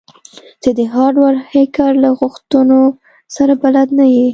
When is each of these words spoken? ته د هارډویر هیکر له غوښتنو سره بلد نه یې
ته 0.61 0.69
د 0.77 0.79
هارډویر 0.93 1.35
هیکر 1.53 1.91
له 2.03 2.09
غوښتنو 2.19 2.81
سره 3.35 3.53
بلد 3.63 3.89
نه 3.99 4.05
یې 4.15 4.27